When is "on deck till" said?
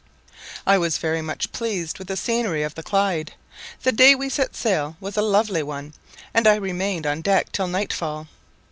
7.05-7.67